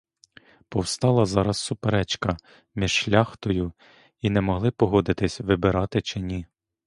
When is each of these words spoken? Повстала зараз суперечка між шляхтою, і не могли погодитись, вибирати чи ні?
Повстала 0.69 1.25
зараз 1.25 1.57
суперечка 1.57 2.37
між 2.75 2.91
шляхтою, 2.91 3.73
і 4.21 4.29
не 4.29 4.41
могли 4.41 4.71
погодитись, 4.71 5.39
вибирати 5.39 6.01
чи 6.01 6.19
ні? 6.19 6.47